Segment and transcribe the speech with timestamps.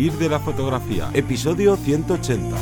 [0.00, 2.56] Vivir de la fotografía, episodio 180.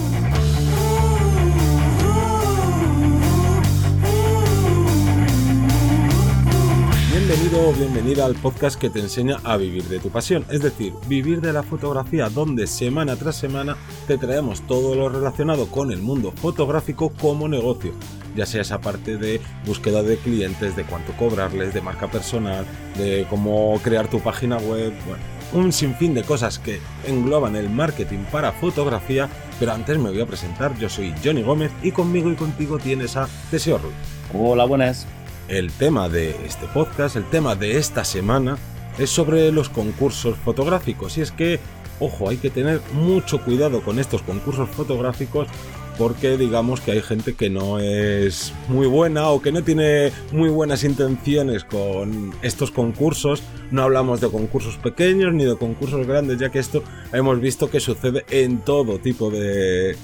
[7.13, 10.93] Bienvenido o bienvenida al podcast que te enseña a vivir de tu pasión, es decir,
[11.07, 13.77] vivir de la fotografía, donde semana tras semana
[14.09, 17.93] te traemos todo lo relacionado con el mundo fotográfico como negocio,
[18.35, 22.67] ya sea esa parte de búsqueda de clientes, de cuánto cobrarles, de marca personal,
[22.97, 28.25] de cómo crear tu página web, bueno, un sinfín de cosas que engloban el marketing
[28.31, 32.35] para fotografía, pero antes me voy a presentar, yo soy Johnny Gómez y conmigo y
[32.35, 33.95] contigo tienes a Teseo Ruiz.
[34.35, 35.07] Hola, buenas.
[35.49, 38.59] El tema de este podcast, el tema de esta semana,
[38.99, 41.17] es sobre los concursos fotográficos.
[41.17, 41.59] Y es que,
[42.01, 45.49] ojo, hay que tener mucho cuidado con estos concursos fotográficos
[45.99, 50.49] porque digamos que hay gente que no es muy buena o que no tiene muy
[50.49, 53.43] buenas intenciones con estos concursos.
[53.71, 57.81] No hablamos de concursos pequeños ni de concursos grandes, ya que esto hemos visto que
[57.81, 59.97] sucede en todo tipo de,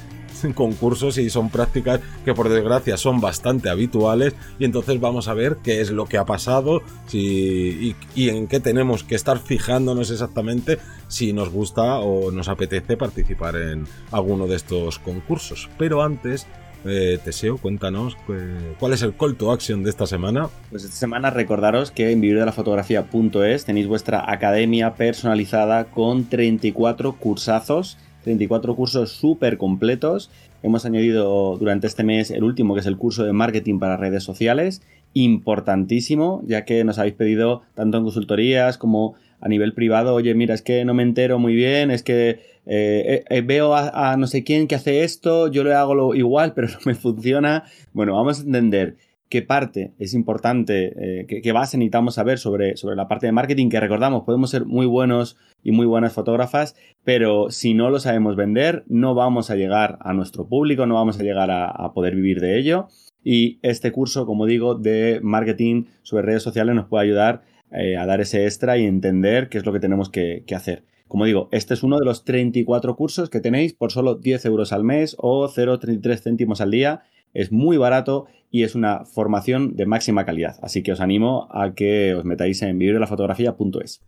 [0.55, 5.59] concursos y son prácticas que por desgracia son bastante habituales y entonces vamos a ver
[5.63, 6.83] qué es lo que ha pasado
[7.13, 13.57] y, en qué tenemos que estar fijándonos exactamente si nos gusta o nos apetece participar
[13.57, 15.69] en alguno de estos concursos.
[15.79, 16.47] Pero antes
[16.85, 20.49] eh, Teseo, cuéntanos eh, cuál es el call to action de esta semana.
[20.71, 28.75] Pues esta semana recordaros que en vivirdelafotografía.es tenéis vuestra academia personalizada con 34 cursazos 34
[28.75, 30.31] cursos súper completos.
[30.63, 34.25] Hemos añadido durante este mes el último, que es el curso de marketing para redes
[34.25, 34.83] sociales.
[35.13, 40.55] Importantísimo, ya que nos habéis pedido tanto en consultorías como a nivel privado, oye, mira,
[40.55, 44.27] es que no me entero muy bien, es que eh, eh, veo a, a, no
[44.27, 47.65] sé quién que hace esto, yo le hago lo igual, pero no me funciona.
[47.93, 48.97] Bueno, vamos a entender
[49.29, 53.69] qué parte es importante, eh, qué, base necesitamos saber sobre, sobre la parte de marketing,
[53.69, 58.37] que recordamos, podemos ser muy buenos y muy buenas fotógrafas, pero si no lo sabemos
[58.37, 62.41] vender, no vamos a llegar a nuestro público, no vamos a llegar a, poder vivir
[62.41, 62.89] de ello.
[63.23, 68.05] Y este curso, como digo, de marketing sobre redes sociales nos puede ayudar eh, a
[68.05, 70.85] dar ese extra y entender qué es lo que tenemos que, que hacer.
[71.09, 74.73] Como digo, este es uno de los 34 cursos que tenéis por solo 10 euros
[74.73, 77.03] al mes o 0,33 céntimos al día
[77.35, 80.57] es muy barato y es una formación de máxima calidad.
[80.63, 84.03] Así que os animo a que os metáis en vivirdelafotografía.es.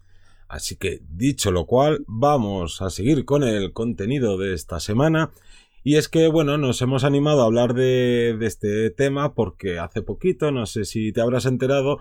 [0.48, 5.32] Así que dicho lo cual, vamos a seguir con el contenido de esta semana.
[5.82, 10.02] Y es que, bueno, nos hemos animado a hablar de, de este tema porque hace
[10.02, 11.98] poquito, no sé si te habrás enterado,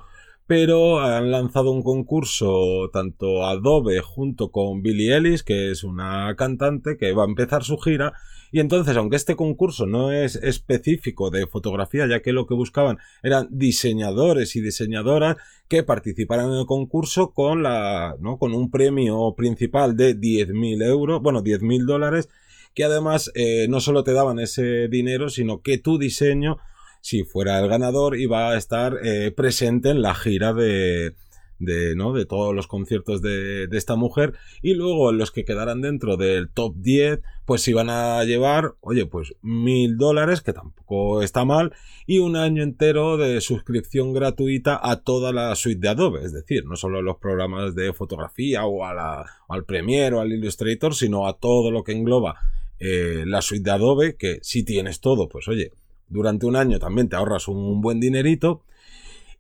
[0.48, 6.98] pero han lanzado un concurso tanto Adobe junto con Billie Ellis, que es una cantante
[6.98, 8.14] que va a empezar su gira,
[8.52, 12.98] y entonces, aunque este concurso no es específico de fotografía, ya que lo que buscaban
[13.24, 18.38] eran diseñadores y diseñadoras que participaran en el concurso con la, ¿no?
[18.38, 22.30] con un premio principal de 10.000 euros, bueno, 10.000 dólares,
[22.74, 26.58] que además eh, no solo te daban ese dinero, sino que tu diseño
[27.06, 31.14] si fuera el ganador, iba a estar eh, presente en la gira de,
[31.60, 32.14] de, ¿no?
[32.14, 36.50] de todos los conciertos de, de, esta mujer y luego los que quedaran dentro del
[36.50, 41.74] top 10 pues iban a llevar oye pues mil dólares que tampoco está mal
[42.06, 46.66] y un año entero de suscripción gratuita a toda la suite de Adobe es decir
[46.66, 51.28] no solo los programas de fotografía o a la, al Premiere o al Illustrator sino
[51.28, 52.36] a todo lo que engloba
[52.80, 55.72] eh, la suite de Adobe que si tienes todo pues oye
[56.08, 58.62] durante un año también te ahorras un buen dinerito.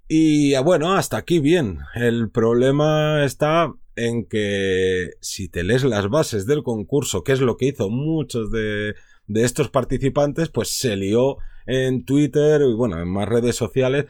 [0.07, 1.79] Y ah, bueno, hasta aquí bien.
[1.95, 7.57] El problema está en que si te lees las bases del concurso, que es lo
[7.57, 8.93] que hizo muchos de,
[9.27, 14.05] de estos participantes, pues se lió en Twitter y bueno, en más redes sociales.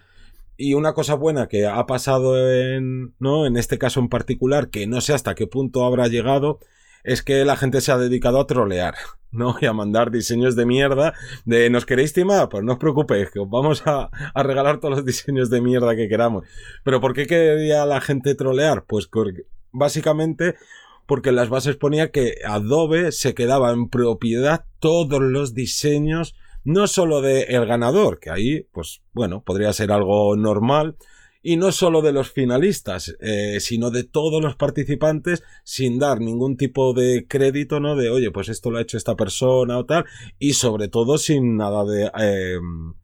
[0.58, 3.46] Y una cosa buena que ha pasado en, ¿no?
[3.46, 6.60] En este caso en particular, que no sé hasta qué punto habrá llegado,
[7.06, 8.96] es que la gente se ha dedicado a trolear,
[9.32, 9.56] ¿no?
[9.62, 11.14] Y a mandar diseños de mierda
[11.46, 12.50] de ¿nos queréis timar?
[12.50, 16.10] Pues no os preocupéis, que os vamos a, regalar todos los diseños de mierda que
[16.10, 16.46] queramos.
[16.84, 18.84] Pero ¿por qué quería la gente trolear?
[18.86, 19.10] Pues
[19.72, 20.56] básicamente
[21.06, 26.88] porque en las bases ponía que Adobe se quedaba en propiedad todos los diseños, no
[26.88, 30.96] solo de el ganador, que ahí, pues bueno, podría ser algo normal,
[31.48, 36.58] y no solo de los finalistas, eh, sino de todos los participantes sin dar ningún
[36.58, 37.96] tipo de crédito, ¿no?
[37.96, 40.06] De, oye, pues esto lo ha hecho esta persona o tal,
[40.40, 42.58] y sobre todo sin nada de eh,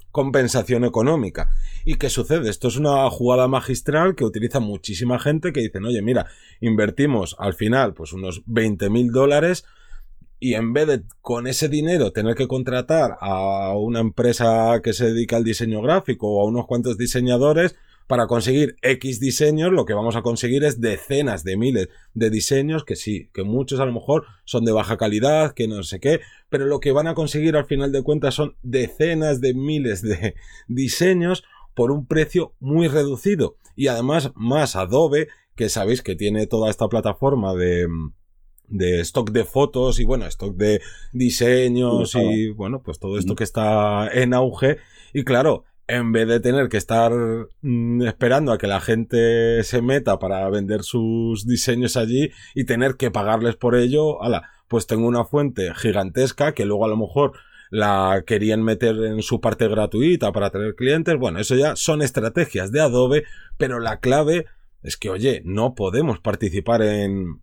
[0.10, 1.52] compensación económica.
[1.86, 2.50] ¿Y qué sucede?
[2.50, 6.26] Esto es una jugada magistral que utiliza muchísima gente que dicen, oye, mira,
[6.62, 9.66] invertimos al final pues unos 20 mil dólares
[10.40, 15.14] y en vez de con ese dinero tener que contratar a una empresa que se
[15.14, 17.76] dedica al diseño gráfico o a unos cuantos diseñadores,
[18.12, 22.84] para conseguir X diseños, lo que vamos a conseguir es decenas de miles de diseños
[22.84, 26.20] que sí, que muchos a lo mejor son de baja calidad, que no sé qué,
[26.50, 30.36] pero lo que van a conseguir al final de cuentas son decenas de miles de
[30.68, 33.56] diseños por un precio muy reducido.
[33.78, 37.88] Y además más Adobe, que sabéis que tiene toda esta plataforma de
[38.68, 40.82] de stock de fotos y bueno, stock de
[41.14, 44.80] diseños y bueno, pues todo esto que está en auge.
[45.14, 47.12] Y claro, en vez de tener que estar
[47.62, 52.96] mm, esperando a que la gente se meta para vender sus diseños allí y tener
[52.96, 57.34] que pagarles por ello, ala, pues tengo una fuente gigantesca que luego a lo mejor
[57.72, 61.18] la querían meter en su parte gratuita para tener clientes.
[61.18, 63.26] Bueno, eso ya son estrategias de Adobe,
[63.58, 64.46] pero la clave
[64.84, 67.42] es que, oye, no podemos participar en,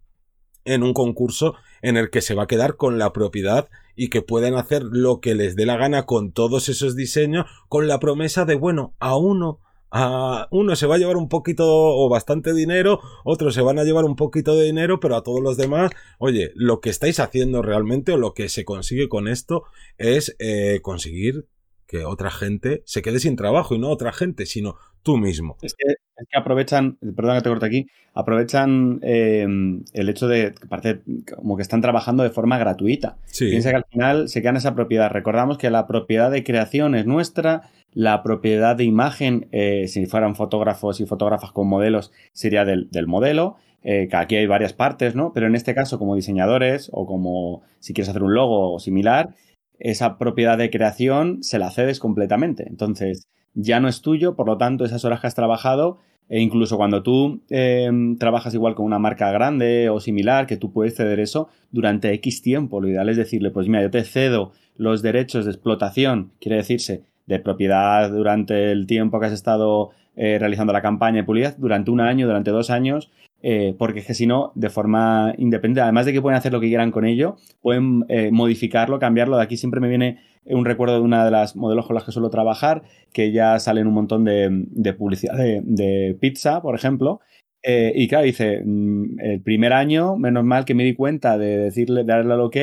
[0.65, 3.69] en un concurso en el que se va a quedar con la propiedad
[3.99, 7.89] y que pueden hacer lo que les dé la gana con todos esos diseños con
[7.89, 9.61] la promesa de bueno a uno
[9.91, 13.85] a uno se va a llevar un poquito o bastante dinero, otros se van a
[13.85, 17.63] llevar un poquito de dinero, pero a todos los demás, oye, lo que estáis haciendo
[17.63, 19.65] realmente o lo que se consigue con esto
[19.97, 21.47] es eh, conseguir
[21.87, 24.77] que otra gente se quede sin trabajo y no otra gente, sino
[25.09, 25.57] tú mismo.
[25.63, 31.01] Es que, aprovechan, perdón que te corte aquí, aprovechan em, el hecho de que parece
[31.35, 33.17] como que están trabajando de forma gratuita.
[33.39, 35.11] Piensa que al final se quedan esa propiedad.
[35.11, 40.37] Recordamos que la propiedad de creación es nuestra, la propiedad de imagen, eh, si fueran
[40.37, 43.57] fotógrafos y fotógrafas con modelos, sería del, modelo.
[43.83, 45.33] Eh, que aquí hay varias partes, ¿no?
[45.33, 49.31] Pero en este caso, como diseñadores o como si quieres hacer un logo o similar,
[49.79, 52.67] esa propiedad de creación se la cedes completamente.
[52.69, 55.99] Entonces, ya no es tuyo, por lo tanto, esas horas que has trabajado,
[56.29, 60.73] e incluso cuando tú em, trabajas igual con una marca grande o similar, que tú
[60.73, 62.81] puedes ceder eso durante X tiempo.
[62.81, 67.05] Lo ideal es decirle, pues mira, yo te cedo los derechos de explotación, quiere decirse,
[67.27, 71.91] de propiedad durante el tiempo que has estado eh, realizando la campaña de publicidad, durante
[71.91, 73.11] un año, durante dos años,
[73.43, 76.61] eh, porque es que si no, de forma independiente, además de que pueden hacer lo
[76.61, 79.37] que quieran con ello, pueden eh, modificarlo, cambiarlo.
[79.37, 82.13] De aquí siempre me viene un recuerdo de una de las modelos con las que
[82.13, 82.83] suelo trabajar,
[83.13, 87.21] que ya salen un montón de, publicidad de, pizza, por ejemplo.
[87.63, 91.59] Eh, y claro, dice, mm, el primer año, menos mal que me di cuenta de
[91.59, 92.57] decirle, de darle al ok,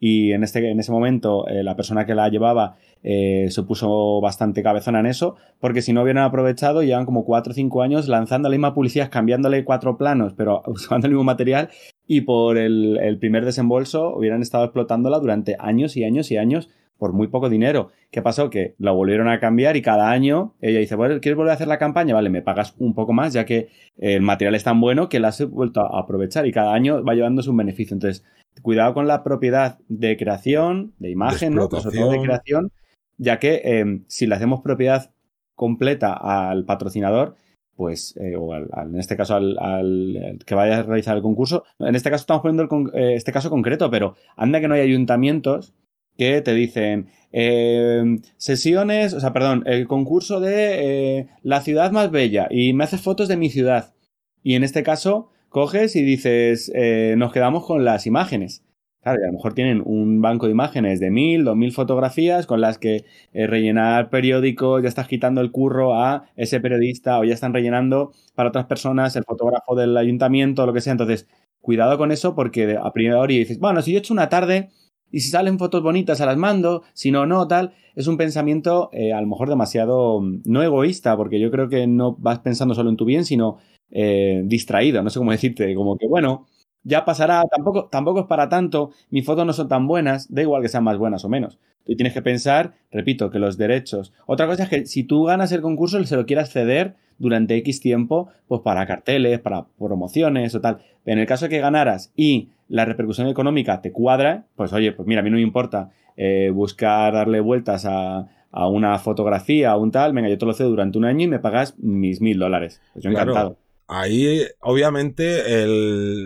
[0.00, 4.62] y en, este, en ese momento la persona que la llevaba eh, se puso bastante
[4.62, 8.48] cabezona en eso, porque si no hubieran aprovechado, llevan como 4 o 5 años lanzando
[8.48, 11.70] la misma publicidad, cambiándole cuatro planos, pero usando el mismo material,
[12.06, 17.12] y por el, primer desembolso hubieran estado explotándola durante años y años y años por
[17.12, 17.90] muy poco dinero.
[18.10, 18.50] ¿Qué pasó?
[18.50, 21.68] Que la volvieron a cambiar y cada año ella dice, bueno, ¿quieres volver a hacer
[21.68, 22.14] la campaña?
[22.14, 25.28] Vale, me pagas un poco más, ya que el material es tan bueno que la
[25.28, 27.94] has vuelto a aprovechar y cada año va llevándose un beneficio.
[27.94, 28.24] Entonces,
[28.60, 31.68] cuidado con la propiedad de creación, de imagen, ¿no?
[31.68, 32.72] Pues sobre todo de creación,
[33.16, 35.12] ya que em, si le hacemos propiedad
[35.54, 37.36] completa al patrocinador,
[37.76, 42.10] pues, eh, o en este caso al, que vaya a realizar el concurso, en este
[42.10, 45.74] caso estamos poniendo eh, este caso concreto, pero anda que no hay ayuntamientos
[46.18, 52.10] que te dicen em, sesiones, o sea, perdón, el concurso de eh, la ciudad más
[52.10, 53.94] bella y me haces fotos de mi ciudad.
[54.42, 56.70] Y en este caso coges y dices,
[57.16, 58.62] nos quedamos con las imágenes.
[59.02, 62.46] Claro, y a lo mejor tienen un banco de imágenes de mil, dos mil fotografías
[62.46, 67.24] con las que eh, rellenar periódicos, ya estás quitando el curro a ese periodista o
[67.24, 70.92] ya están rellenando para otras personas el fotógrafo del ayuntamiento o lo que sea.
[70.92, 71.28] Entonces,
[71.60, 74.70] cuidado con eso porque a priori dices, bueno, si yo he hecho una tarde
[75.10, 78.90] y si salen fotos bonitas a las mando, si no, no, tal, es un pensamiento
[78.92, 82.74] eh, a lo mejor demasiado mm, no egoísta porque yo creo que no vas pensando
[82.74, 83.58] solo en tu bien, sino
[83.90, 86.46] eh, distraído, no sé cómo decirte, como que bueno
[86.84, 90.62] ya pasará, tampoco, tampoco es para tanto, mis fotos no son tan buenas, da igual
[90.62, 91.58] que sean más buenas o menos.
[91.88, 94.12] Tú tienes que pensar, repito, que los derechos.
[94.26, 97.80] Otra cosa es que si tú ganas el concurso, se lo quieras ceder durante X
[97.80, 100.80] tiempo, pues para carteles, para promociones o tal.
[101.06, 105.08] En el caso de que ganaras y la repercusión económica te cuadra, pues oye, pues
[105.08, 109.90] mira, a mí no me importa eh, buscar darle vueltas a, una fotografía o un
[109.90, 112.82] tal, venga, yo te lo cedo durante un año y me pagas mis mil dólares.
[112.92, 113.56] Pues yo encantado
[113.88, 115.42] ahí obviamente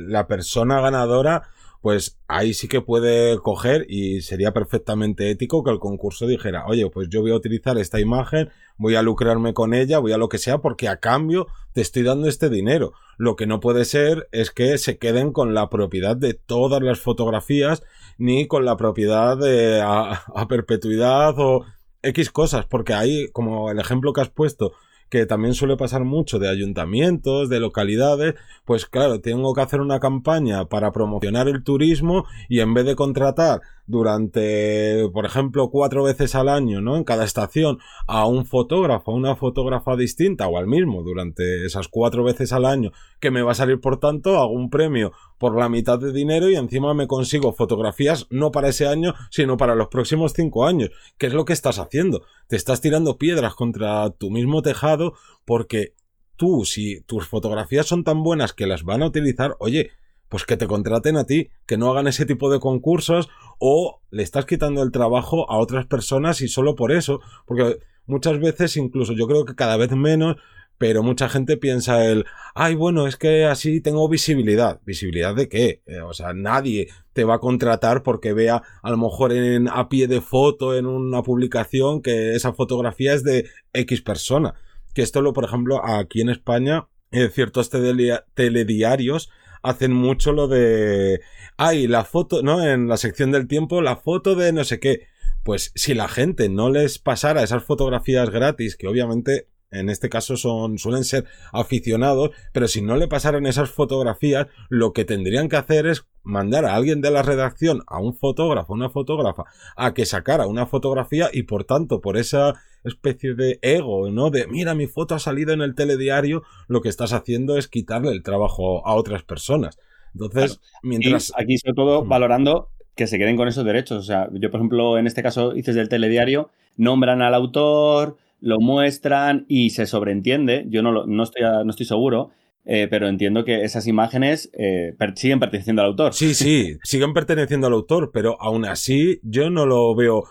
[0.08, 1.42] la persona ganadora
[1.82, 6.88] pues ahí sí que puede coger y sería perfectamente ético que el concurso dijera, oye,
[6.88, 10.28] pues yo voy a utilizar esta imagen, voy a lucrarme con ella, voy a lo
[10.28, 12.92] que sea, porque a cambio te estoy dando este dinero.
[13.18, 17.00] Lo que no puede ser es que se queden con la propiedad de todas las
[17.00, 17.82] fotografías,
[18.16, 21.64] ni con la propiedad de a, a perpetuidad o
[22.02, 24.72] X cosas, porque ahí, como el ejemplo que has puesto,
[25.12, 30.00] que también suele pasar mucho de ayuntamientos, de localidades, pues claro, tengo que hacer una
[30.00, 36.34] campaña para promocionar el turismo y en vez de contratar durante, por ejemplo, cuatro veces
[36.34, 36.96] al año, ¿no?
[36.96, 41.88] En cada estación a un fotógrafo, a una fotógrafa distinta o al mismo durante esas
[41.88, 45.58] cuatro veces al año que me va a salir, por tanto, hago un premio por
[45.58, 49.74] la mitad de dinero y encima me consigo fotografías no para ese año, sino para
[49.74, 50.90] los próximos cinco años.
[51.18, 52.22] ¿Qué es lo que estás haciendo?
[52.46, 55.01] Te estás tirando piedras contra tu mismo tejado
[55.44, 55.94] porque
[56.36, 59.90] tú, si tus fotografías son tan buenas que las van a utilizar, oye,
[60.28, 63.28] pues que te contraten a ti, que no hagan ese tipo de concursos
[63.58, 68.40] o le estás quitando el trabajo a otras personas y solo por eso, porque muchas
[68.40, 70.36] veces incluso yo creo que cada vez menos,
[70.78, 74.80] pero mucha gente piensa el, ay bueno, es que así tengo visibilidad.
[74.84, 75.82] ¿Visibilidad de qué?
[75.86, 79.88] Eh, o sea, nadie te va a contratar porque vea a lo mejor en, a
[79.88, 84.54] pie de foto en una publicación que esa fotografía es de X persona.
[84.94, 89.30] Que esto lo, por ejemplo, aquí en España, en ciertos telediarios
[89.62, 91.20] hacen mucho lo de,
[91.56, 92.66] ay, la foto, ¿no?
[92.66, 95.06] En la sección del tiempo, la foto de no sé qué.
[95.44, 100.36] Pues si la gente no les pasara esas fotografías gratis, que obviamente en este caso
[100.36, 105.56] son, suelen ser aficionados, pero si no le pasaran esas fotografías, lo que tendrían que
[105.56, 109.44] hacer es mandar a alguien de la redacción, a un fotógrafo, una fotógrafa,
[109.76, 114.30] a que sacara una fotografía y por tanto, por esa especie de ego, ¿no?
[114.30, 118.12] De mira, mi foto ha salido en el telediario, lo que estás haciendo es quitarle
[118.12, 119.78] el trabajo a otras personas.
[120.12, 121.32] Entonces, mientras.
[121.36, 123.98] aquí, sobre todo, valorando que se queden con esos derechos.
[123.98, 128.60] O sea, yo, por ejemplo, en este caso, dices del telediario, nombran al autor, lo
[128.60, 130.66] muestran y se sobreentiende.
[130.68, 132.30] Yo no, no, estoy, no estoy seguro.
[132.64, 136.14] Eh, pero entiendo que esas imágenes eh, siguen perteneciendo al autor.
[136.14, 140.24] Sí, sí, siguen perteneciendo al autor, pero aún así yo no lo veo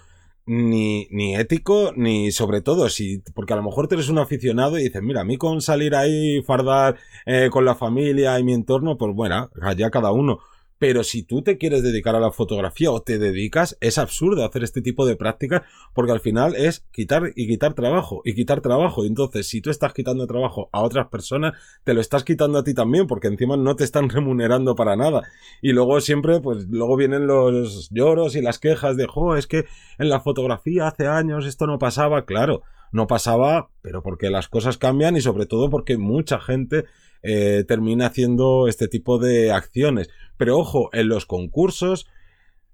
[0.45, 4.79] ni, ni ético, ni sobre todo, si, porque a lo mejor tú eres un aficionado
[4.79, 8.53] y dices, mira, a mí con salir ahí, fardar eh, con la familia y mi
[8.53, 10.39] entorno, pues bueno, allá cada uno.
[10.81, 14.63] Pero si tú te quieres dedicar a la fotografía o te dedicas, es absurdo hacer
[14.63, 15.61] este tipo de prácticas
[15.93, 19.05] porque al final es quitar y quitar trabajo y quitar trabajo.
[19.05, 22.73] Entonces, si tú estás quitando trabajo a otras personas, te lo estás quitando a ti
[22.73, 25.21] también porque encima no te están remunerando para nada.
[25.61, 29.65] Y luego siempre, pues luego vienen los lloros y las quejas de, jo, es que
[30.00, 32.25] en la fotografía hace años esto no pasaba.
[32.25, 36.85] Claro, no pasaba, pero porque las cosas cambian y sobre todo porque mucha gente
[37.23, 40.09] eh, termina haciendo este tipo de acciones.
[40.37, 42.07] Pero ojo, en los concursos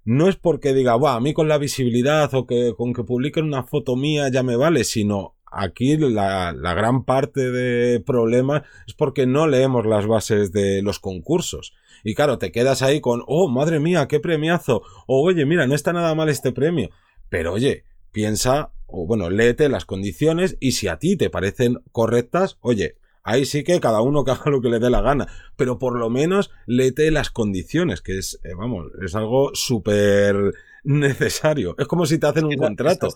[0.04, 3.44] no es porque diga, va, a mí con la visibilidad o que con que publiquen
[3.44, 9.26] una foto mía ya me vale, sino aquí la, gran parte de problema es porque
[9.26, 11.74] no leemos las bases de los concursos.
[12.04, 14.82] Y claro, te quedas ahí con, oh, madre mía, qué premiazo.
[15.06, 16.90] O oye, mira, no está nada mal este premio.
[17.28, 22.56] Pero oye, piensa, o bueno, léete las condiciones y si a ti te parecen correctas,
[22.60, 25.78] oye, Ahí sí que cada uno que haga lo que le dé la gana, pero
[25.78, 31.74] por lo menos léete las condiciones, que es, eh, vamos, es algo súper necesario.
[31.78, 33.08] Es como si te hacen un contrato.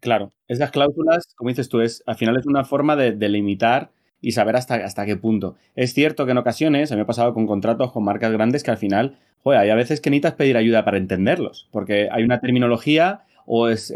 [0.00, 4.32] claro, esas cláusulas, como dices tú, es al final es una forma de, limitar y
[4.32, 5.56] saber hasta, hasta qué punto.
[5.74, 8.62] Es cierto que en ocasiones, a mí me ha pasado con contratos con marcas grandes
[8.62, 12.24] que al final, joder, hay a veces que necesitas pedir ayuda para entenderlos, porque hay
[12.24, 13.92] una terminología o es,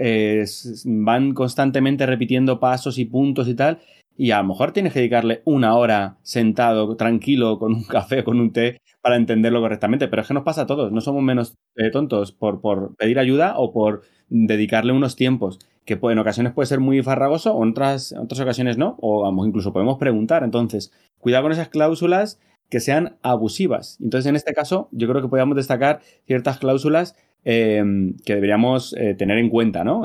[0.86, 3.80] van constantemente repitiendo pasos y puntos y tal,
[4.20, 8.38] y a lo mejor tienes que dedicarle una hora sentado, tranquilo, con un café, con
[8.38, 10.08] un té, para entenderlo correctamente.
[10.08, 13.18] Pero es que nos pasa a todos, no somos menos eh, tontos por, por, pedir
[13.18, 17.70] ayuda o por dedicarle unos tiempos, que en ocasiones puede ser muy farragoso o en
[17.70, 20.44] otras, otras ocasiones no, o incluso podemos preguntar.
[20.44, 23.96] Entonces, cuidado con esas cláusulas que sean abusivas.
[24.02, 27.82] Entonces, en este caso, yo creo que podríamos destacar ciertas cláusulas eh,
[28.26, 30.02] que deberíamos eh, tener en cuenta, ¿no?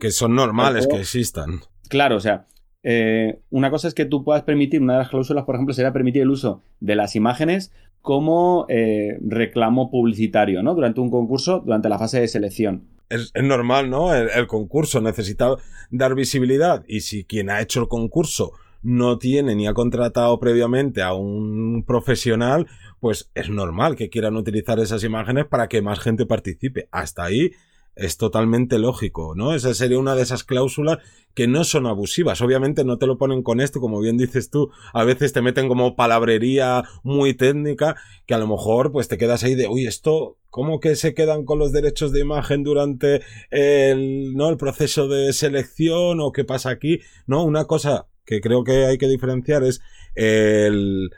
[0.00, 1.60] que son normales que existan.
[1.88, 2.46] Claro, o sea,
[2.82, 5.92] eh, una cosa es que tú puedas permitir, una de las cláusulas, por ejemplo, sería
[5.92, 10.74] permitir el uso de las imágenes como eh, reclamo publicitario, ¿no?
[10.74, 12.84] Durante un concurso, durante la fase de selección.
[13.08, 14.12] Es, normal, ¿no?
[14.14, 15.54] El, concurso necesita
[15.90, 21.02] dar visibilidad y si quien ha hecho el concurso no tiene ni ha contratado previamente
[21.02, 22.66] a un profesional,
[22.98, 26.88] pues es normal que quieran utilizar esas imágenes para que más gente participe.
[26.90, 27.52] Hasta ahí
[27.94, 29.54] es totalmente lógico, ¿no?
[29.54, 30.98] Esa sería una de esas cláusulas
[31.34, 32.40] que no son abusivas.
[32.40, 35.68] Obviamente no te lo ponen con esto, como bien dices tú, a veces te meten
[35.68, 37.96] como palabrería muy técnica,
[38.26, 41.44] que a lo mejor pues te quedas ahí de, uy, esto, ¿cómo que se quedan
[41.44, 44.48] con los derechos de imagen durante el, ¿no?
[44.48, 47.00] el proceso de selección o qué pasa aquí?
[47.26, 49.80] No, una cosa que creo que hay que diferenciar es
[50.14, 51.10] el,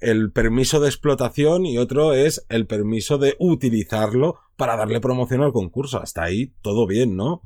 [0.00, 5.52] el permiso de explotación y otro es el permiso de utilizarlo para darle promoción al
[5.52, 6.00] concurso.
[6.00, 7.42] Hasta ahí todo bien, ¿no?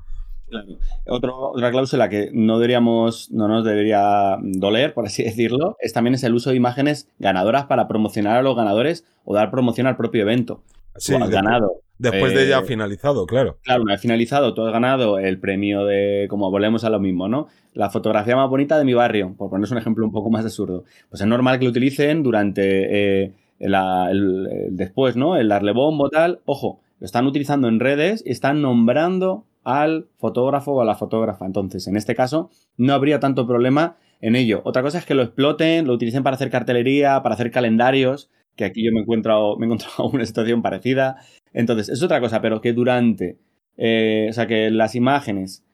[1.06, 6.22] otra cláusula que no deberíamos, no nos debería doler, por así decirlo, es también es
[6.22, 10.22] el uso de imágenes ganadoras para promocionar a los ganadores o dar promoción al propio
[10.22, 10.62] evento.
[10.96, 11.80] Sí, has ganado.
[11.98, 13.58] Después de ya eh, finalizado, claro.
[13.62, 17.28] Claro, una vez finalizado, tú has ganado el premio de, como volvemos a lo mismo,
[17.28, 17.46] ¿no?
[17.72, 20.84] La fotografía más bonita de mi barrio, por ponerse un ejemplo un poco más absurdo.
[21.08, 25.36] Pues es normal que lo utilicen durante eh, el, después, ¿no?
[25.36, 26.40] El darle bombo, tal.
[26.46, 31.46] Ojo, lo están utilizando en redes y están nombrando al fotógrafo o a la fotógrafa.
[31.46, 34.62] Entonces, en este caso, no habría tanto problema en ello.
[34.64, 38.64] Otra cosa es que lo exploten, lo utilicen para hacer cartelería, para hacer calendarios, que
[38.64, 41.16] aquí yo me he encontrado, me he encontrado una situación parecida.
[41.52, 43.38] Entonces, es otra cosa, pero que durante,
[43.76, 45.64] eh, o sea, que las imágenes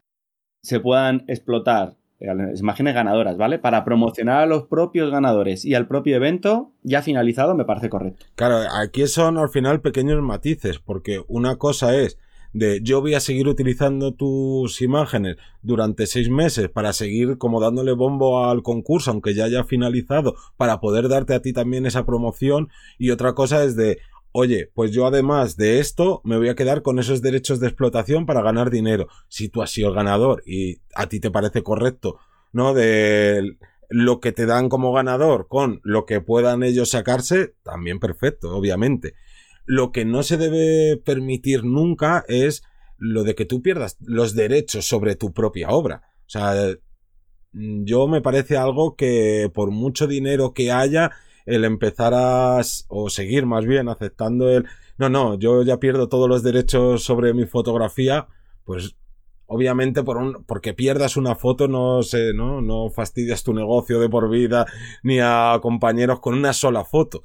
[0.63, 3.59] se puedan explotar, eh, las imágenes ganadoras, ¿vale?
[3.59, 8.27] Para promocionar a los propios ganadores y al propio evento ya finalizado, me parece correcto.
[8.35, 12.19] Claro, aquí son al final pequeños matices, porque una cosa es
[12.53, 17.93] de yo voy a seguir utilizando tus imágenes durante seis meses para seguir como dándole
[17.93, 22.69] bombo al concurso, aunque ya haya finalizado, para poder darte a ti también esa promoción.
[22.99, 23.99] Y otra cosa es de,
[24.33, 28.27] oye, pues yo además de esto me voy a quedar con esos derechos de explotación
[28.27, 29.09] para ganar dinero.
[29.29, 32.19] Si tú has sido el ganador y a ti te parece correcto,
[32.53, 32.75] ¿no?
[32.75, 33.57] De
[33.89, 39.15] lo que te dan como ganador con lo que puedan ellos sacarse, también perfecto, obviamente.
[39.73, 42.65] Lo que no se debe permitir nunca es
[42.99, 46.03] lo de que tú pierdas los derechos sobre tu propia obra.
[46.27, 46.75] O sea,
[47.53, 51.13] yo me parece algo que por mucho dinero que haya,
[51.47, 54.67] el empezar a, o seguir más bien aceptando el,
[54.99, 58.27] no, no, yo ya pierdo todos los derechos sobre mi fotografía,
[58.65, 58.97] pues
[59.47, 62.61] obviamente por un, porque pierdas una foto no sé, ¿no?
[62.61, 64.67] No fastidias tu negocio de por vida
[65.05, 67.23] ni a compañeros con una sola foto.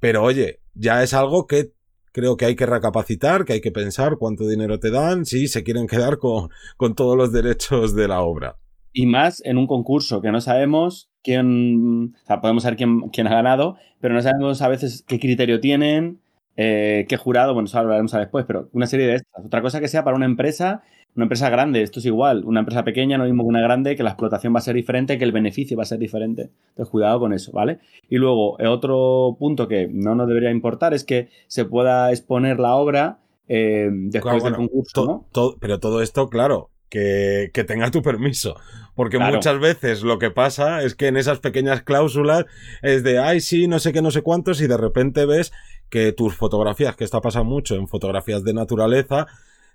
[0.00, 1.72] Pero oye, ya es algo que
[2.12, 5.62] creo que hay que recapacitar, que hay que pensar cuánto dinero te dan, si se
[5.62, 8.56] quieren quedar con, con todos los derechos de la obra.
[8.92, 13.26] Y más en un concurso que no sabemos quién, o sea, podemos saber quién, quién
[13.26, 16.20] ha ganado, pero no sabemos a veces qué criterio tienen,
[16.56, 19.44] eh, qué jurado, bueno, eso hablaremos después, pero una serie de estas.
[19.44, 20.82] Otra cosa que sea para una empresa
[21.14, 22.44] una empresa grande, esto es igual.
[22.44, 24.76] Una empresa pequeña no es mismo que una grande, que la explotación va a ser
[24.76, 26.50] diferente, que el beneficio va a ser diferente.
[26.70, 27.80] Entonces, cuidado con eso, ¿vale?
[28.08, 32.76] Y luego, otro punto que no nos debería importar es que se pueda exponer la
[32.76, 35.26] obra eh, después del concurso,
[35.60, 38.56] pero todo esto, claro, que, que tenga tu permiso.
[38.94, 42.46] Porque muchas veces lo que pasa es que en esas pequeñas cláusulas
[42.82, 45.52] es de, ay, sí, no sé qué, no sé cuántos, y de repente ves
[45.88, 49.26] que tus fotografías, que está pasando mucho en fotografías de naturaleza,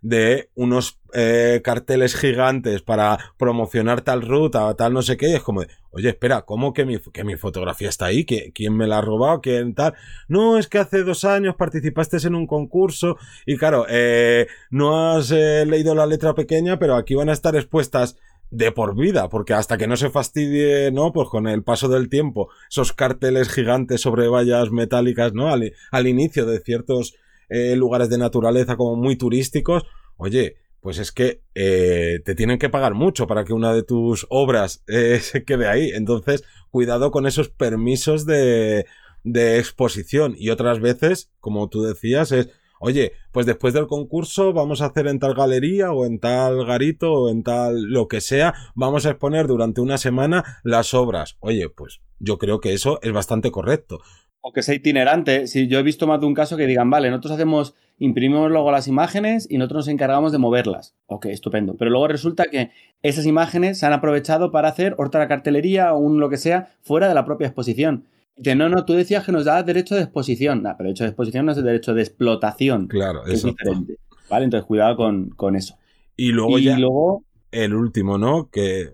[0.03, 5.61] de unos eh, carteles gigantes para promocionar tal ruta, tal no sé qué, es como
[5.61, 8.25] de, oye, espera, ¿cómo que mi, que mi fotografía está ahí?
[8.25, 9.39] ¿Quién me la ha robado?
[9.41, 9.93] ¿Quién tal?
[10.27, 15.31] No, es que hace dos años participaste en un concurso y claro, eh, no has
[15.31, 18.17] eh, leído la letra pequeña, pero aquí van a estar expuestas
[18.51, 21.11] de por vida, porque hasta que no se fastidie, ¿no?
[21.11, 25.47] Pues con el paso del tiempo, esos carteles gigantes sobre vallas metálicas, ¿no?
[25.47, 27.15] Al, al inicio de ciertos
[27.49, 29.84] eh, lugares de naturaleza como muy turísticos,
[30.17, 34.27] oye, pues es que eh, te tienen que pagar mucho para que una de tus
[34.29, 35.91] obras eh, se quede ahí.
[35.91, 38.86] Entonces, cuidado con esos permisos de,
[39.23, 40.36] de exposición.
[40.38, 42.49] Y otras veces, como tú decías, es,
[42.82, 47.13] oye, pues después del concurso vamos a hacer en tal galería o en tal garito
[47.13, 51.38] o en tal lo que sea, vamos a exponer durante una semana las obras.
[51.39, 54.01] Oye, pues yo creo que eso es bastante correcto
[54.45, 55.47] o que sea itinerante.
[55.47, 58.71] Si yo he visto más de un caso que digan, vale, nosotros hacemos, imprimimos luego
[58.71, 60.95] las imágenes y nosotros nos encargamos de moverlas.
[61.08, 61.75] Ok, estupendo.
[61.77, 62.69] Pero luego resulta que
[63.01, 67.08] esas imágenes se han aprovechado para hacer otra cartelería o un lo que sea fuera
[67.08, 68.03] de la propia exposición.
[68.43, 70.62] Que no, no, tú decías que nos da derecho de exposición.
[70.62, 72.88] No, pero derecho de exposición no es el derecho de explotación.
[72.88, 73.97] Claro, es diferente.
[74.29, 75.77] Vale, entonces cuidado con, eso.
[76.17, 76.77] Y luego ya.
[76.77, 78.49] luego, el último, ¿no?
[78.49, 78.89] Que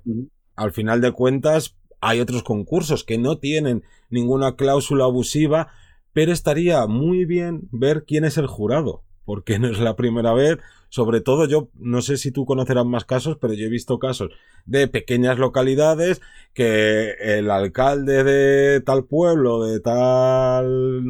[0.55, 5.69] al final de cuentas hay otros concursos que no tienen ninguna cláusula abusiva,
[6.13, 10.57] pero estaría muy bien ver quién es el jurado, porque no es la primera vez.
[10.91, 14.31] Sobre todo yo no sé si tú conocerás más casos, pero yo he visto casos
[14.65, 16.19] de pequeñas localidades
[16.53, 21.03] que el alcalde de tal pueblo, de tal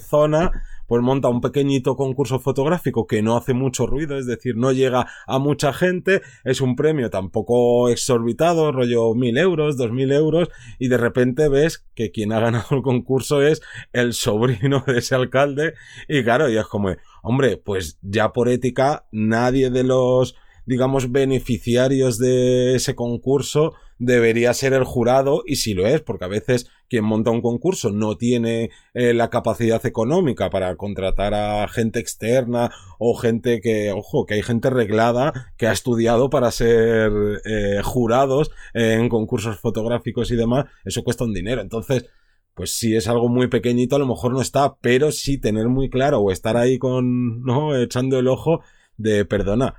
[0.00, 0.50] zona,
[0.86, 5.06] pues monta un pequeñito concurso fotográfico que no hace mucho ruido, es decir, no llega
[5.26, 10.88] a mucha gente, es un premio tampoco exorbitado, rollo mil euros, dos mil euros, y
[10.88, 15.74] de repente ves que quien ha ganado el concurso es el sobrino de ese alcalde,
[16.08, 16.90] y claro, y es como,
[17.22, 24.72] hombre, pues ya por ética nadie de los digamos, beneficiarios de ese concurso debería ser
[24.72, 28.70] el jurado y si lo es, porque a veces quien monta un concurso no tiene
[28.92, 34.42] eh, la capacidad económica para contratar a gente externa o gente que, ojo, que hay
[34.42, 37.10] gente reglada que ha estudiado para ser
[37.44, 41.60] eh, jurados en concursos fotográficos y demás, eso cuesta un dinero.
[41.60, 42.06] Entonces,
[42.54, 45.90] pues si es algo muy pequeñito a lo mejor no está, pero sí tener muy
[45.90, 47.76] claro o estar ahí con, ¿no?
[47.76, 48.60] Echando el ojo
[48.96, 49.74] de, perdona,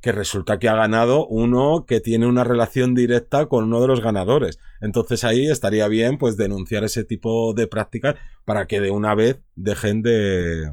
[0.00, 4.00] que resulta que ha ganado uno que tiene una relación directa con uno de los
[4.00, 4.58] ganadores.
[4.80, 9.40] Entonces ahí estaría bien pues denunciar ese tipo de prácticas para que de una vez
[9.56, 10.70] dejen de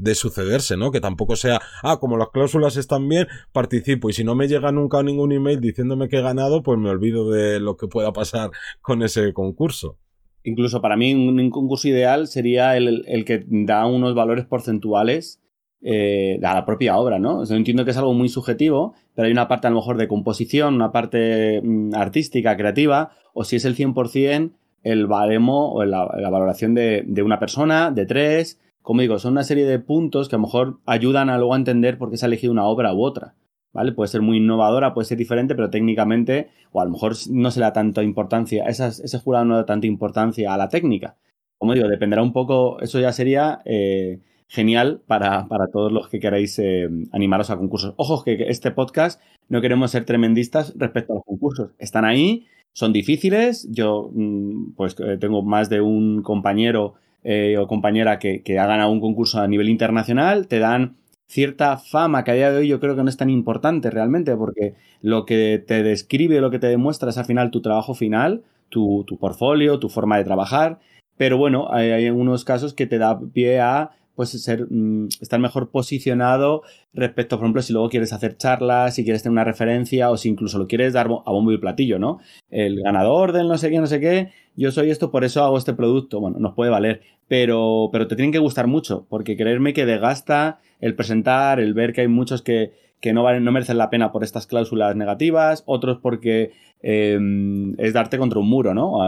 [0.00, 0.90] de sucederse, ¿no?
[0.90, 4.72] Que tampoco sea, ah, como las cláusulas están bien, participo y si no me llega
[4.72, 8.50] nunca ningún email diciéndome que he ganado, pues me olvido de lo que pueda pasar
[8.80, 9.98] con ese concurso.
[10.42, 15.39] Incluso para mí un, concurso ideal sería el, el que da unos valores porcentuales
[15.82, 17.42] eh, a la propia obra, ¿no?
[17.44, 20.74] entiendo que es algo muy subjetivo, pero hay una parte a lo mejor de composición,
[20.74, 26.74] una parte mm, artística, creativa, o si es el 100% el baremo o la, valoración
[26.74, 28.60] de, una persona, de tres.
[28.82, 31.58] Como digo, son una serie de puntos que a lo mejor ayudan a luego a
[31.58, 33.34] entender por qué se ha elegido una obra u otra.
[33.72, 33.92] ¿Vale?
[33.92, 37.60] Puede ser muy innovadora, puede ser diferente, pero técnicamente, o a lo mejor no se
[37.60, 41.16] le da tanta importancia, ese jurado no da tanta importancia a la técnica.
[41.56, 44.18] Como digo, dependerá un poco, eso ya sería eh,
[44.50, 47.94] genial para, todos los que queráis eh, animaros a concursos.
[47.96, 51.70] Ojo que este podcast no queremos ser tremendistas respecto a los concursos.
[51.78, 53.68] Están ahí, son difíciles.
[53.70, 58.66] Yo mm, pues eh, tengo más de un compañero eh, o compañera que, que ha
[58.66, 60.48] ganado un concurso a nivel internacional.
[60.48, 60.96] Te dan
[61.28, 64.34] cierta fama que a día de hoy yo creo que no es tan importante realmente
[64.34, 68.42] porque lo que te describe, lo que te demuestra es al final tu trabajo final,
[68.68, 70.80] tu, tu portfolio, tu forma de trabajar.
[71.16, 75.40] Pero bueno, hay, hay algunos casos que te da pie a pues ser, mm, estar
[75.40, 76.60] mejor posicionado
[76.92, 80.28] respecto, por ejemplo, si luego quieres hacer charlas, si quieres tener una referencia o si
[80.28, 82.18] incluso lo quieres dar a bombo y platillo, ¿no?
[82.50, 85.56] El ganador del no sé qué, no sé qué, yo soy esto, por eso hago
[85.56, 86.20] este producto.
[86.20, 90.60] Bueno, nos puede valer, pero, pero te tienen que gustar mucho, porque creerme que desgasta
[90.80, 94.12] el presentar, el ver que hay muchos que, que no, valen, no merecen la pena
[94.12, 98.98] por estas cláusulas negativas, otros porque em, es darte contra un muro, ¿no?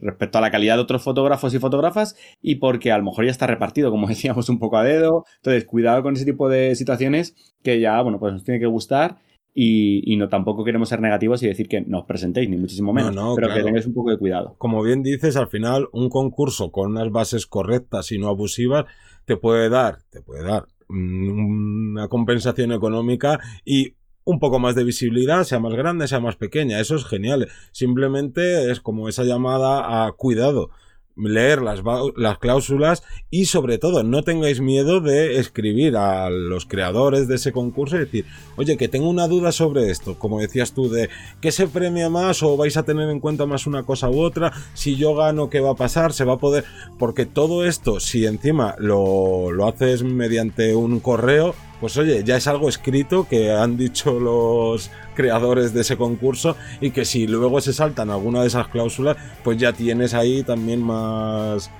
[0.00, 3.30] respecto a la calidad de otros fotógrafos y fotógrafas y porque a lo mejor ya
[3.30, 5.24] está repartido, como decíamos, un poco a dedo.
[5.36, 9.18] Entonces, cuidado con ese tipo de situaciones que ya, bueno, pues nos tiene que gustar.
[9.52, 13.34] Y, no tampoco queremos ser negativos y decir que no os presentéis, ni muchísimo menos,
[13.34, 14.54] pero que tengáis un poco de cuidado.
[14.58, 18.84] Como bien dices, al final un concurso con unas bases correctas y no abusivas
[19.24, 25.44] te puede dar, te puede dar una compensación económica y un poco más de visibilidad,
[25.44, 26.80] sea más grande, sea más pequeña.
[26.80, 27.48] Eso es genial.
[27.72, 30.70] Simplemente es como esa llamada a cuidado
[31.16, 31.80] leer las,
[32.16, 37.52] las cláusulas y sobre todo no tengáis miedo de escribir a los creadores de ese
[37.52, 41.52] concurso y decir, oye, que tengo una duda sobre esto, como decías tú, de qué
[41.52, 44.96] se premia más o vais a tener en cuenta más una cosa u otra, si
[44.96, 46.64] yo gano, qué va a pasar, se va a poder,
[46.98, 52.46] porque todo esto, si encima lo, lo haces mediante un correo, pues oye, ya es
[52.46, 57.72] algo escrito que han dicho los creadores de ese concurso y que si luego se
[57.72, 61.70] saltan alguna de esas cláusulas, pues ya tienes ahí también más...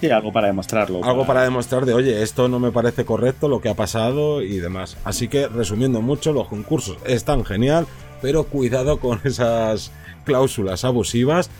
[0.00, 1.04] Sí, algo para demostrarlo.
[1.04, 1.42] Algo para...
[1.42, 4.96] demostrar de, oye, esto no me parece correcto, lo que ha pasado y demás.
[5.02, 7.86] Así que, resumiendo mucho, los concursos están genial,
[8.22, 9.90] pero cuidado con esas
[10.24, 11.50] cláusulas abusivas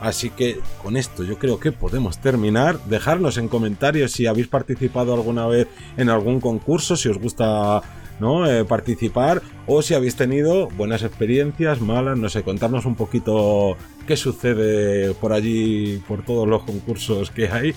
[0.00, 2.82] Así que con esto yo creo que podemos terminar.
[2.86, 7.82] Dejarnos en comentarios si habéis participado alguna vez en algún concurso, si os gusta
[8.20, 8.46] ¿no?
[8.46, 14.16] Eh, participar o si habéis tenido buenas experiencias, malas, no sé, contarnos un poquito qué
[14.16, 17.74] sucede por allí, por todos los concursos que hay.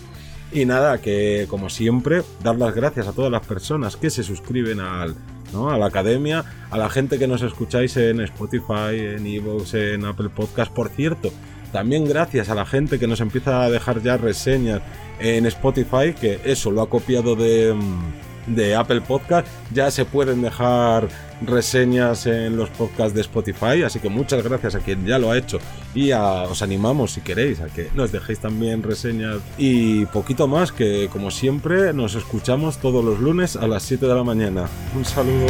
[0.51, 4.81] Y nada, que como siempre, dar las gracias a todas las personas que se suscriben
[4.81, 5.15] al,
[5.51, 5.71] ¿no?
[5.71, 10.29] a la academia, a la gente que nos escucháis en Spotify, en Evox, en Apple
[10.29, 10.71] Podcast.
[10.71, 11.31] Por cierto,
[11.73, 14.81] también gracias a la gente que nos empieza a dejar ya reseñas
[15.19, 17.75] en Spotify, que eso lo ha copiado de,
[18.47, 19.47] de Apple Podcast.
[19.73, 21.09] Ya se pueden dejar
[21.41, 25.37] reseñas en los podcasts de Spotify, así que muchas gracias a quien ya lo ha
[25.37, 25.57] hecho
[25.95, 31.09] y os animamos si queréis a que nos dejéis también reseñas y poquito más que
[31.11, 34.69] como siempre nos escuchamos todos los lunes a las 7 de la mañana.
[34.95, 35.47] Un saludo.